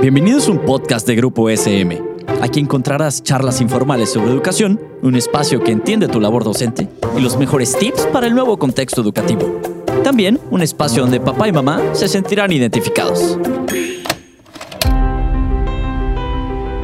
[0.00, 2.02] Bienvenidos a un podcast de Grupo SM.
[2.40, 7.36] Aquí encontrarás charlas informales sobre educación, un espacio que entiende tu labor docente y los
[7.36, 9.60] mejores tips para el nuevo contexto educativo.
[10.02, 13.38] También un espacio donde papá y mamá se sentirán identificados.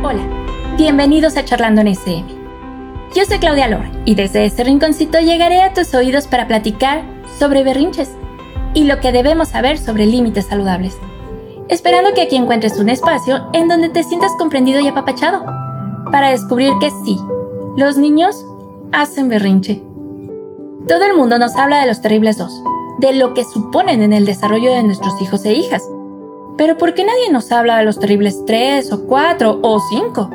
[0.03, 0.23] Hola,
[0.77, 2.25] bienvenidos a Charlando en SM.
[3.15, 7.03] Yo soy Claudia Lor y desde este rinconcito llegaré a tus oídos para platicar
[7.39, 8.11] sobre berrinches
[8.75, 10.97] y lo que debemos saber sobre límites saludables
[11.69, 15.45] esperando que aquí encuentres un espacio en donde te sientas comprendido y apapachado,
[16.11, 17.19] para descubrir que sí,
[17.77, 18.45] los niños
[18.93, 19.83] hacen berrinche.
[20.87, 22.63] Todo el mundo nos habla de los terribles dos,
[22.99, 25.83] de lo que suponen en el desarrollo de nuestros hijos e hijas.
[26.57, 30.31] Pero ¿por qué nadie nos habla de los terribles tres o cuatro o cinco?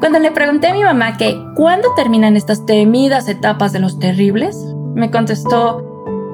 [0.00, 4.56] Cuando le pregunté a mi mamá que cuándo terminan estas temidas etapas de los terribles,
[4.94, 5.82] me contestó,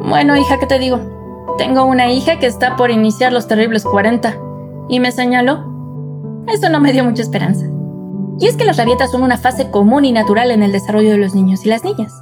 [0.09, 1.18] bueno hija, ¿qué te digo?
[1.57, 4.37] Tengo una hija que está por iniciar los terribles 40
[4.89, 5.65] y me señaló.
[6.47, 7.67] Eso no me dio mucha esperanza.
[8.39, 11.19] Y es que las rabietas son una fase común y natural en el desarrollo de
[11.19, 12.13] los niños y las niñas.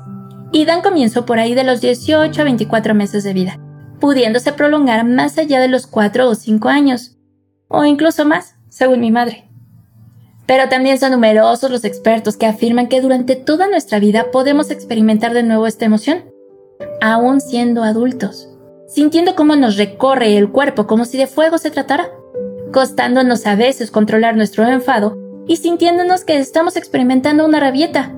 [0.53, 3.59] Y dan comienzo por ahí de los 18 a 24 meses de vida,
[4.01, 7.19] pudiéndose prolongar más allá de los 4 o 5 años,
[7.69, 9.51] o incluso más, según mi madre.
[10.47, 15.35] Pero también son numerosos los expertos que afirman que durante toda nuestra vida podemos experimentar
[15.35, 16.25] de nuevo esta emoción,
[17.03, 18.56] aún siendo adultos
[18.87, 22.11] sintiendo cómo nos recorre el cuerpo como si de fuego se tratara,
[22.73, 28.15] costándonos a veces controlar nuestro enfado y sintiéndonos que estamos experimentando una rabieta.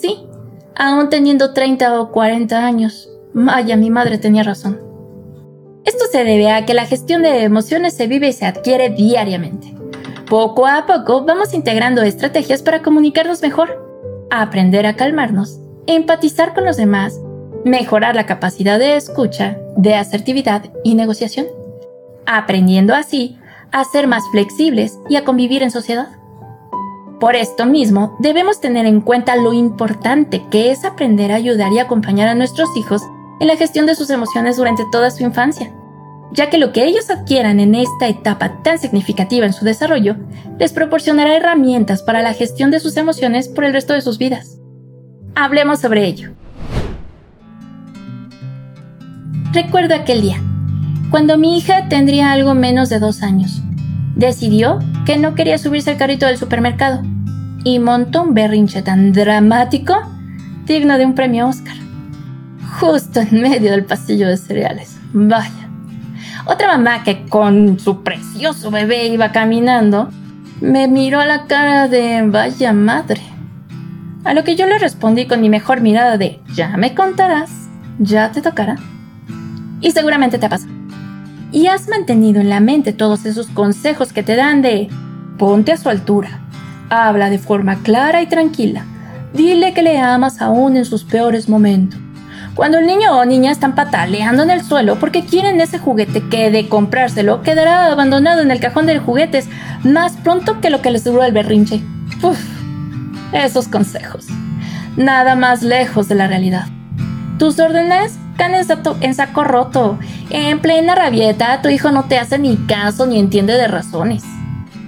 [0.00, 0.26] Sí,
[0.74, 3.10] aún teniendo 30 o 40 años.
[3.32, 4.80] Vaya, mi madre tenía razón.
[5.84, 9.74] Esto se debe a que la gestión de emociones se vive y se adquiere diariamente.
[10.28, 13.82] Poco a poco vamos integrando estrategias para comunicarnos mejor,
[14.30, 17.18] aprender a calmarnos, empatizar con los demás
[17.64, 21.46] mejorar la capacidad de escucha, de asertividad y negociación,
[22.26, 23.38] aprendiendo así
[23.72, 26.08] a ser más flexibles y a convivir en sociedad.
[27.18, 31.78] Por esto mismo, debemos tener en cuenta lo importante que es aprender a ayudar y
[31.78, 33.02] acompañar a nuestros hijos
[33.40, 35.70] en la gestión de sus emociones durante toda su infancia,
[36.32, 40.16] ya que lo que ellos adquieran en esta etapa tan significativa en su desarrollo
[40.58, 44.58] les proporcionará herramientas para la gestión de sus emociones por el resto de sus vidas.
[45.34, 46.39] Hablemos sobre ello.
[49.52, 50.40] Recuerdo aquel día,
[51.10, 53.62] cuando mi hija tendría algo menos de dos años.
[54.14, 57.02] Decidió que no quería subirse al carrito del supermercado
[57.64, 59.94] y montó un berrinche tan dramático
[60.66, 61.74] digno de un premio Oscar.
[62.78, 64.96] Justo en medio del pasillo de cereales.
[65.12, 65.68] Vaya.
[66.46, 70.10] Otra mamá que con su precioso bebé iba caminando,
[70.60, 73.22] me miró a la cara de vaya madre.
[74.22, 77.50] A lo que yo le respondí con mi mejor mirada de ya me contarás,
[77.98, 78.76] ya te tocará.
[79.80, 80.72] Y seguramente te ha pasado.
[81.52, 84.88] Y has mantenido en la mente todos esos consejos que te dan de
[85.38, 86.40] ponte a su altura,
[86.90, 88.84] habla de forma clara y tranquila,
[89.32, 91.98] dile que le amas aún en sus peores momentos.
[92.54, 96.50] Cuando el niño o niña están pataleando en el suelo porque quieren ese juguete que
[96.50, 99.48] de comprárselo quedará abandonado en el cajón de juguetes
[99.82, 101.80] más pronto que lo que les duró el berrinche.
[102.22, 102.38] Uf,
[103.32, 104.26] esos consejos.
[104.96, 106.66] Nada más lejos de la realidad.
[107.38, 108.18] Tus órdenes
[109.00, 109.98] en saco roto.
[110.30, 114.22] En plena rabieta, tu hijo no te hace ni caso ni entiende de razones.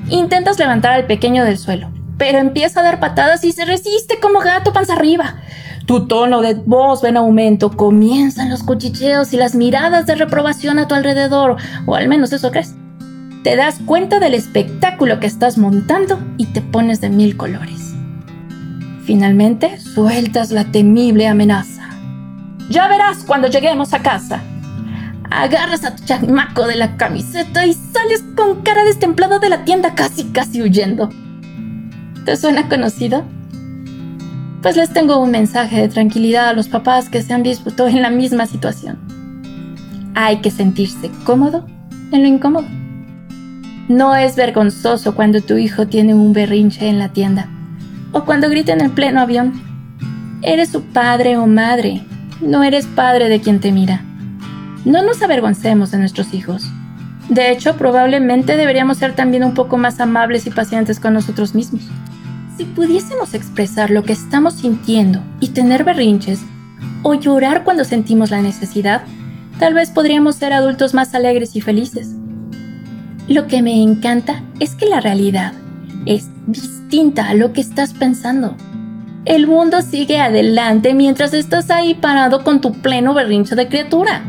[0.08, 4.41] Intentas levantar al pequeño del suelo, pero empieza a dar patadas y se resiste como
[4.41, 5.36] gato panza arriba.
[5.86, 10.78] Tu tono de voz va en aumento, comienzan los cuchicheos y las miradas de reprobación
[10.78, 12.74] a tu alrededor, o al menos eso crees.
[13.42, 17.92] Te das cuenta del espectáculo que estás montando y te pones de mil colores.
[19.04, 21.72] Finalmente, sueltas la temible amenaza.
[22.68, 24.42] Ya verás cuando lleguemos a casa.
[25.30, 29.94] Agarras a tu chamaco de la camiseta y sales con cara destemplada de la tienda
[29.94, 31.08] casi casi huyendo.
[32.24, 33.24] ¿Te suena conocido?
[34.62, 38.02] Pues les tengo un mensaje de tranquilidad a los papás que se han visto en
[38.02, 38.98] la misma situación.
[40.14, 41.66] Hay que sentirse cómodo
[42.12, 42.66] en lo incómodo.
[43.88, 47.48] No es vergonzoso cuando tu hijo tiene un berrinche en la tienda
[48.12, 49.53] o cuando grita en el pleno avión.
[50.42, 52.03] Eres su padre o madre
[52.42, 54.03] no eres padre de quien te mira.
[54.84, 56.65] No nos avergoncemos de nuestros hijos.
[57.28, 61.83] De hecho, probablemente deberíamos ser también un poco más amables y pacientes con nosotros mismos.
[62.56, 66.41] Si pudiésemos expresar lo que estamos sintiendo y tener berrinches,
[67.03, 69.03] o llorar cuando sentimos la necesidad,
[69.59, 72.10] tal vez podríamos ser adultos más alegres y felices.
[73.28, 75.53] Lo que me encanta es que la realidad
[76.06, 78.56] es distinta a lo que estás pensando.
[79.24, 84.24] El mundo sigue adelante mientras estás ahí parado con tu pleno berrinche de criatura.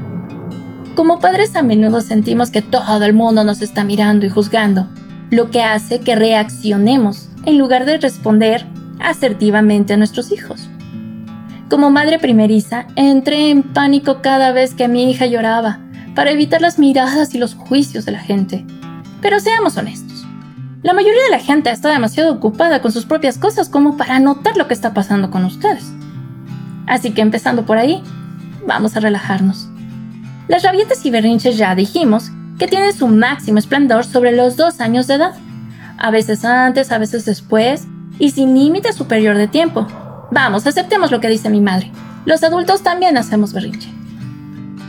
[0.96, 4.88] Como padres a menudo sentimos que todo el mundo nos está mirando y juzgando,
[5.32, 8.68] lo que hace que reaccionemos en lugar de responder
[9.00, 10.70] asertivamente a nuestros hijos.
[11.72, 15.80] Como madre primeriza, entré en pánico cada vez que mi hija lloraba,
[16.14, 18.64] para evitar las miradas y los juicios de la gente.
[19.22, 20.13] Pero seamos honestos.
[20.84, 24.58] La mayoría de la gente está demasiado ocupada con sus propias cosas como para notar
[24.58, 25.86] lo que está pasando con ustedes.
[26.88, 28.04] Así que empezando por ahí,
[28.68, 29.70] vamos a relajarnos.
[30.50, 35.08] Las rabietas y berrinches ya dijimos que tienen su máximo esplendor sobre los dos años
[35.08, 35.36] de edad,
[35.98, 37.88] a veces antes, a veces después,
[38.20, 39.88] y sin límite superior de tiempo.
[40.32, 41.94] Vamos, aceptemos lo que dice mi madre.
[42.26, 43.90] Los adultos también hacemos berrinche.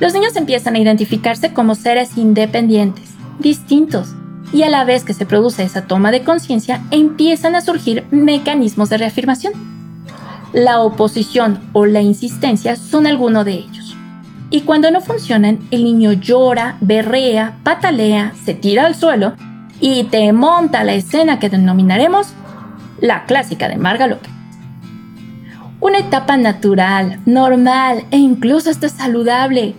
[0.01, 4.13] Los niños empiezan a identificarse como seres independientes, distintos,
[4.55, 8.89] y a la vez que se produce esa toma de conciencia, empiezan a surgir mecanismos
[8.89, 9.53] de reafirmación.
[10.53, 13.97] La oposición o la insistencia son algunos de ellos.
[14.51, 19.35] Y cuando no funcionan, el niño llora, berrea, patalea, se tira al suelo
[19.81, 22.29] y te monta la escena que denominaremos
[23.01, 24.31] la clásica de Marga López.
[25.81, 29.75] Una etapa natural, normal e incluso hasta saludable.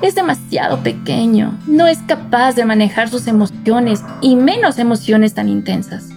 [0.00, 6.10] Es demasiado pequeño, no es capaz de manejar sus emociones y menos emociones tan intensas.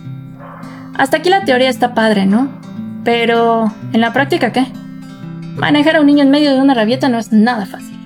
[0.95, 2.49] Hasta aquí la teoría está padre, ¿no?
[3.03, 4.67] Pero, ¿en la práctica qué?
[5.55, 7.97] Manejar a un niño en medio de una rabieta no es nada fácil.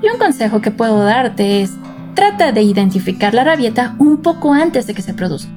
[0.00, 1.72] Y un consejo que puedo darte es,
[2.14, 5.50] trata de identificar la rabieta un poco antes de que se produzca.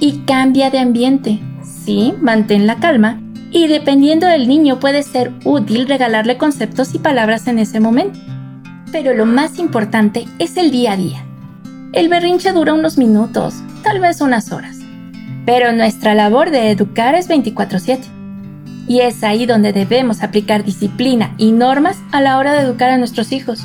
[0.00, 1.38] Y cambia de ambiente.
[1.62, 3.20] Sí, mantén la calma
[3.54, 8.18] y dependiendo del niño puede ser útil regalarle conceptos y palabras en ese momento.
[8.94, 11.24] Pero lo más importante es el día a día.
[11.94, 14.76] El berrinche dura unos minutos, tal vez unas horas.
[15.44, 18.04] Pero nuestra labor de educar es 24/7.
[18.86, 22.96] Y es ahí donde debemos aplicar disciplina y normas a la hora de educar a
[22.96, 23.64] nuestros hijos.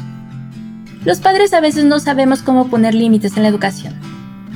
[1.05, 3.93] Los padres a veces no sabemos cómo poner límites en la educación,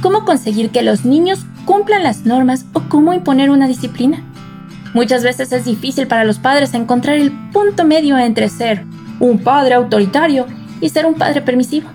[0.01, 4.23] cómo conseguir que los niños cumplan las normas o cómo imponer una disciplina.
[4.95, 8.83] Muchas veces es difícil para los padres encontrar el punto medio entre ser
[9.19, 10.47] un padre autoritario
[10.81, 11.89] y ser un padre permisivo.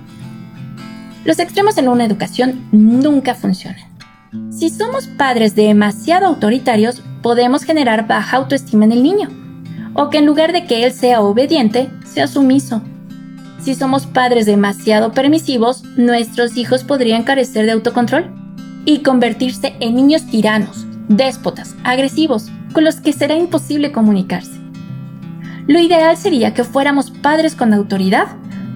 [1.24, 3.88] Los extremos en una educación nunca funcionan.
[4.50, 9.28] Si somos padres demasiado autoritarios, podemos generar baja autoestima en el niño,
[9.94, 12.82] o que en lugar de que él sea obediente, sea sumiso
[13.68, 18.32] si somos padres demasiado permisivos, nuestros hijos podrían carecer de autocontrol
[18.84, 24.52] y convertirse en niños tiranos, déspotas, agresivos, con los que será imposible comunicarse.
[25.66, 28.28] Lo ideal sería que fuéramos padres con autoridad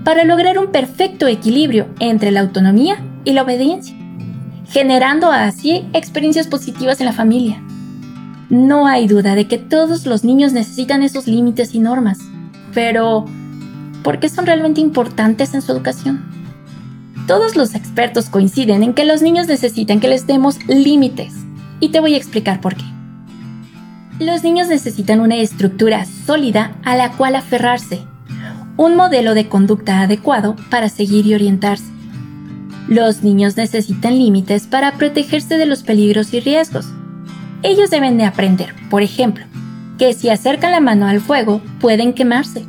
[0.04, 3.94] para lograr un perfecto equilibrio entre la autonomía y la obediencia,
[4.68, 7.62] generando así experiencias positivas en la familia.
[8.50, 12.18] No hay duda de que todos los niños necesitan esos límites y normas,
[12.74, 13.24] pero
[14.02, 16.22] ¿por qué son realmente importantes en su educación?
[17.26, 21.32] Todos los expertos coinciden en que los niños necesitan que les demos límites,
[21.78, 22.84] y te voy a explicar por qué.
[24.18, 28.02] Los niños necesitan una estructura sólida a la cual aferrarse,
[28.76, 31.90] un modelo de conducta adecuado para seguir y orientarse.
[32.88, 36.86] Los niños necesitan límites para protegerse de los peligros y riesgos.
[37.62, 39.44] Ellos deben de aprender, por ejemplo,
[39.98, 42.66] que si acercan la mano al fuego pueden quemarse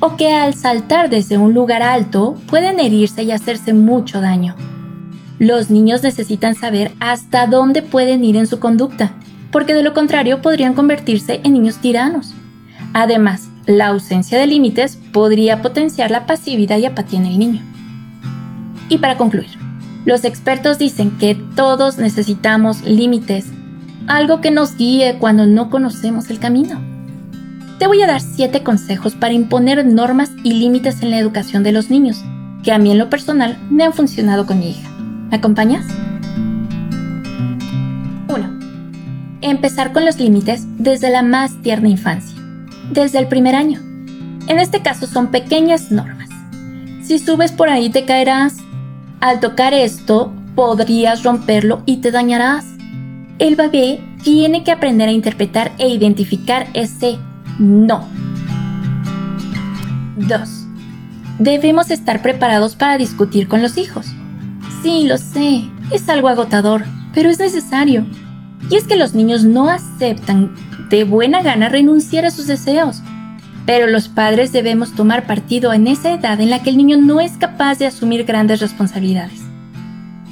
[0.00, 4.56] o que al saltar desde un lugar alto pueden herirse y hacerse mucho daño.
[5.38, 9.12] Los niños necesitan saber hasta dónde pueden ir en su conducta,
[9.50, 12.34] porque de lo contrario podrían convertirse en niños tiranos.
[12.94, 17.62] Además, la ausencia de límites podría potenciar la pasividad y apatía en el niño.
[18.88, 19.50] Y para concluir,
[20.04, 23.46] los expertos dicen que todos necesitamos límites,
[24.08, 26.80] algo que nos guíe cuando no conocemos el camino.
[27.78, 31.72] Te voy a dar 7 consejos para imponer normas y límites en la educación de
[31.72, 32.22] los niños,
[32.62, 34.88] que a mí en lo personal me han funcionado con mi hija.
[35.30, 35.86] ¿Me acompañas?
[38.28, 38.58] 1.
[39.40, 42.31] Empezar con los límites desde la más tierna infancia,
[42.90, 43.80] desde el primer año.
[44.48, 46.28] En este caso son pequeñas normas.
[47.02, 48.56] Si subes por ahí te caerás.
[49.20, 52.64] Al tocar esto, podrías romperlo y te dañarás.
[53.38, 57.18] El bebé tiene que aprender a interpretar e identificar ese
[57.58, 58.06] no.
[60.16, 60.66] 2.
[61.38, 64.06] Debemos estar preparados para discutir con los hijos.
[64.82, 66.84] Sí, lo sé, es algo agotador,
[67.14, 68.06] pero es necesario.
[68.70, 70.54] Y es que los niños no aceptan
[70.92, 73.00] de buena gana renunciar a sus deseos.
[73.64, 77.18] Pero los padres debemos tomar partido en esa edad en la que el niño no
[77.20, 79.40] es capaz de asumir grandes responsabilidades.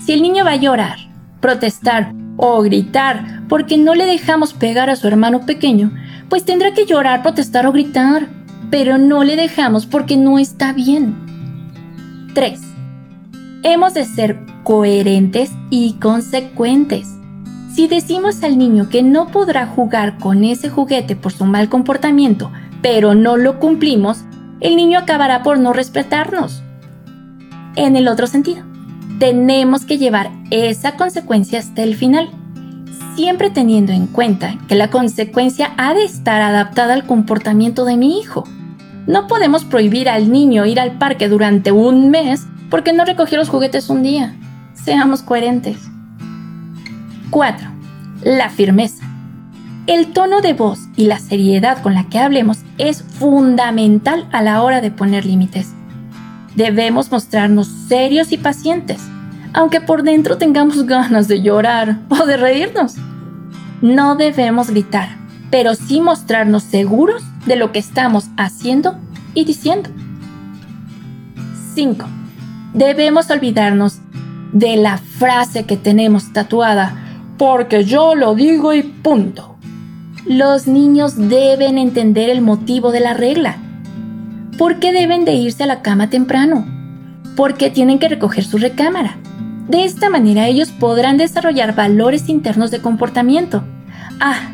[0.05, 0.99] Si el niño va a llorar,
[1.41, 5.93] protestar o gritar porque no le dejamos pegar a su hermano pequeño,
[6.29, 8.29] pues tendrá que llorar, protestar o gritar,
[8.71, 11.17] pero no le dejamos porque no está bien.
[12.35, 12.61] 3.
[13.63, 17.20] Hemos de ser coherentes y consecuentes.
[17.75, 22.51] Si decimos al niño que no podrá jugar con ese juguete por su mal comportamiento,
[22.83, 24.25] pero no lo cumplimos,
[24.61, 26.63] el niño acabará por no respetarnos.
[27.77, 28.63] En el otro sentido,
[29.21, 32.31] tenemos que llevar esa consecuencia hasta el final,
[33.15, 38.19] siempre teniendo en cuenta que la consecuencia ha de estar adaptada al comportamiento de mi
[38.19, 38.45] hijo.
[39.07, 43.49] No podemos prohibir al niño ir al parque durante un mes porque no recogió los
[43.49, 44.37] juguetes un día.
[44.75, 45.90] Seamos coherentes.
[47.31, 47.69] 4.
[48.25, 49.05] La firmeza.
[49.87, 54.63] El tono de voz y la seriedad con la que hablemos es fundamental a la
[54.63, 55.73] hora de poner límites.
[56.57, 59.01] Debemos mostrarnos serios y pacientes,
[59.53, 62.97] aunque por dentro tengamos ganas de llorar o de reírnos.
[63.81, 65.09] No debemos gritar,
[65.51, 68.99] pero sí mostrarnos seguros de lo que estamos haciendo
[69.35, 69.89] y diciendo.
[71.75, 72.07] 5.
[72.75, 74.01] Debemos olvidarnos
[74.53, 77.10] de la frase que tenemos tatuada,
[77.41, 79.57] porque yo lo digo y punto.
[80.27, 83.57] Los niños deben entender el motivo de la regla.
[84.59, 86.67] ¿Por qué deben de irse a la cama temprano?
[87.37, 89.17] ¿Por qué tienen que recoger su recámara?
[89.69, 93.65] De esta manera ellos podrán desarrollar valores internos de comportamiento.
[94.21, 94.53] Ah,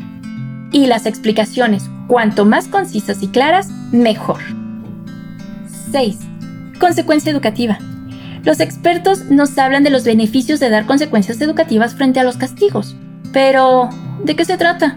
[0.71, 4.39] y las explicaciones, cuanto más concisas y claras, mejor.
[5.91, 6.19] 6.
[6.79, 7.79] Consecuencia educativa.
[8.47, 12.95] Los expertos nos hablan de los beneficios de dar consecuencias educativas frente a los castigos.
[13.33, 13.89] Pero,
[14.23, 14.95] ¿de qué se trata?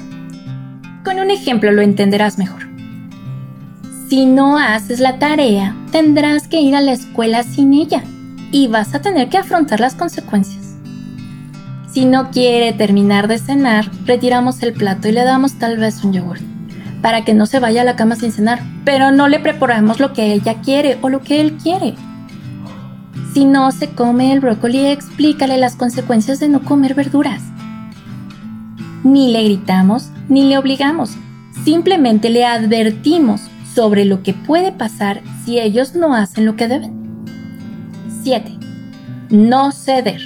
[1.05, 2.69] Con un ejemplo lo entenderás mejor.
[4.09, 8.05] Si no haces la tarea, tendrás que ir a la escuela sin ella
[8.53, 10.77] y vas a tener que afrontar las consecuencias.
[11.91, 16.13] Si no quiere terminar de cenar, retiramos el plato y le damos tal vez un
[16.13, 16.39] yogur
[17.03, 20.13] para que no se vaya a la cama sin cenar, pero no le preparamos lo
[20.13, 21.97] que ella quiere o lo que él quiere.
[23.33, 27.43] Si no se come el brócoli, explícale las consecuencias de no comer verduras.
[29.05, 31.17] Ni le gritamos ni le obligamos,
[31.65, 36.93] simplemente le advertimos sobre lo que puede pasar si ellos no hacen lo que deben.
[38.23, 38.59] 7.
[39.31, 40.21] No ceder.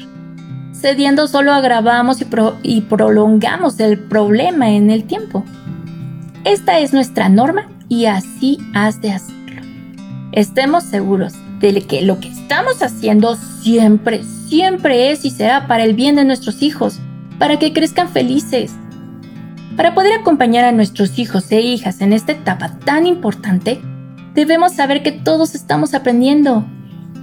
[0.73, 2.27] Cediendo solo agravamos y,
[2.63, 5.45] y, prolongamos el problema en el tiempo.
[6.45, 9.63] Esta es nuestra norma y así has de hacerlo.
[10.33, 11.35] Estemos seguros
[11.73, 16.25] de que lo que estamos haciendo siempre, siempre es y será para el bien de
[16.25, 17.01] nuestros hijos
[17.39, 18.73] para que crezcan felices.
[19.77, 23.81] Para poder acompañar a nuestros hijos e hijas en esta etapa tan importante,
[24.35, 26.65] debemos saber que todos estamos aprendiendo.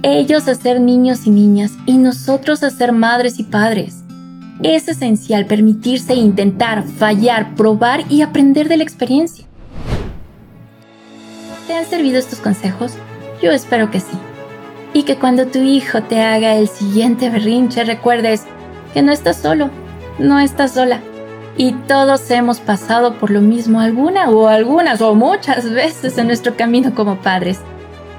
[0.02, 4.02] Ellos a ser niños y niñas y nosotros a ser madres y padres.
[4.62, 9.46] Es esencial permitirse intentar, fallar, probar y aprender de la experiencia.
[11.66, 12.92] ¿Te han servido estos consejos?
[13.42, 14.18] Yo espero que sí.
[14.92, 18.44] Y que cuando tu hijo te haga el siguiente berrinche recuerdes
[18.92, 19.70] que no estás solo
[20.18, 21.00] no estás sola.
[21.56, 26.56] Y todos hemos pasado por lo mismo alguna o algunas o muchas veces en nuestro
[26.56, 27.60] camino como padres.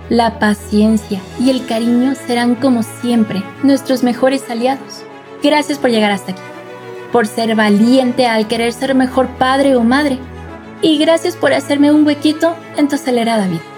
[0.10, 5.03] La paciencia y el cariño serán como siempre nuestros mejores aliados.
[5.42, 6.42] Gracias por llegar hasta aquí,
[7.12, 10.20] por ser valiente al querer ser mejor padre o madre.
[10.82, 13.73] Y gracias por hacerme un huequito en tu acelerada vida.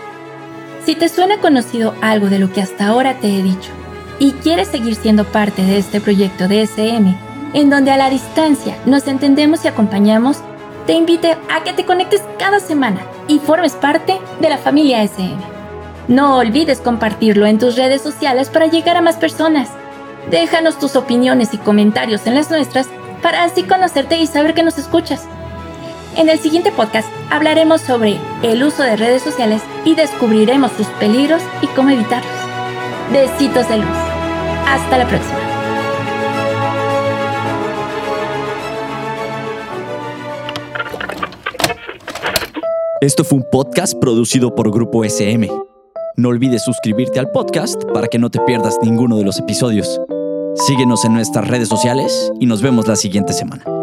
[0.85, 3.71] Si te suena conocido algo de lo que hasta ahora te he dicho
[4.19, 7.17] y quieres seguir siendo parte de este proyecto de SM,
[7.55, 10.37] en donde a la distancia nos entendemos y acompañamos,
[10.85, 15.35] te invito a que te conectes cada semana y formes parte de la familia SM.
[16.07, 19.69] No olvides compartirlo en tus redes sociales para llegar a más personas.
[20.29, 22.87] Déjanos tus opiniones y comentarios en las nuestras
[23.23, 25.25] para así conocerte y saber que nos escuchas.
[26.15, 31.41] En el siguiente podcast hablaremos sobre el uso de redes sociales y descubriremos sus peligros
[31.61, 32.31] y cómo evitarlos.
[33.11, 33.97] Besitos de luz.
[34.65, 35.39] Hasta la próxima.
[43.01, 45.51] Esto fue un podcast producido por Grupo SM.
[46.15, 49.99] No olvides suscribirte al podcast para que no te pierdas ninguno de los episodios.
[50.65, 53.74] Síguenos en nuestras redes sociales y nos vemos la siguiente semana.